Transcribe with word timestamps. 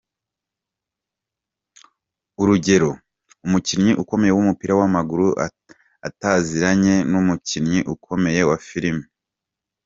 Urugero:Umukinnyi 2.41 3.91
ukomeye 4.03 4.31
w’umupira 4.33 4.73
w’amaguru 4.79 5.27
ataziranye 6.07 6.95
n’umukinnyi 7.11 7.79
ukomeye 7.93 8.41
wa 8.49 8.57
Filime. 8.67 9.05